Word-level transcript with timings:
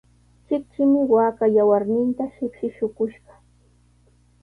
Chikchimi 0.47 0.99
waakaapa 1.11 1.45
yawarninta 1.55 2.23
shipshi 2.35 2.67
shuqushqa. 2.75 3.33